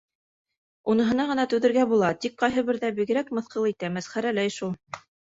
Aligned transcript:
Уныһына 0.93 1.25
ғына 1.31 1.43
түҙергә 1.51 1.83
була, 1.91 2.09
тик 2.25 2.39
ҡайһы 2.45 2.63
берҙә 2.71 2.89
бигерәк 3.01 3.29
мыҫҡыл 3.41 3.69
итә, 3.73 3.91
мәсхәрәләй 3.99 4.57
шул. 4.57 4.73